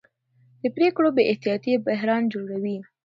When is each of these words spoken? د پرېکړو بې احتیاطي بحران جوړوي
د 0.61 0.63
پرېکړو 0.75 1.07
بې 1.15 1.23
احتیاطي 1.31 1.73
بحران 1.85 2.23
جوړوي 2.33 2.77